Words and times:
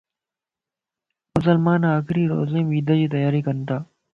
مسلمان 1.35 1.81
آخري 1.97 2.23
روزيمَ 2.33 2.67
عيدَ 2.75 2.91
جي 3.01 3.07
تياري 3.17 3.47
ڪنتا 3.51 3.79